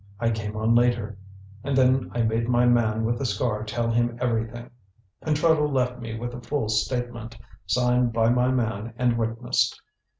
[0.19, 1.15] I came on later,
[1.63, 4.71] and then I made my man with the scar tell him everything.
[5.23, 9.79] Pentreddle left me with a full statement, signed by my man and witnessed.